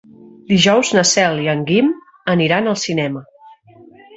[0.53, 1.91] Dijous na Cel i en Guim
[2.35, 3.25] aniran al cinema.